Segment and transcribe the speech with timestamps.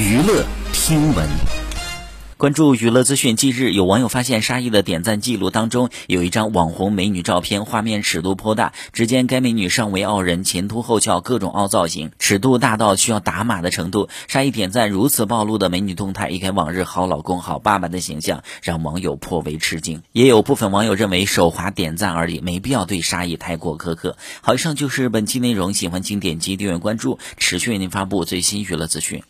[0.00, 1.28] 娱乐听闻。
[2.38, 20.02] 关注娱乐资讯近日有网友发现沙溢的点赞记录当中有一张网红美女照片画面尺度颇大只见该美女上围傲人前凸后翘各种凹造型尺度大到需要打码的程度沙溢点赞如此暴露的美女动态一改往日好老公好爸爸的形象让网友颇为吃惊。
[20.12, 24.16] 也有部分网友认为手滑点赞而已没必要对沙溢太过苛刻。
[24.40, 29.22] 好以上就是本期内容喜欢请点击订阅关注持续为您发布最新娱乐资讯。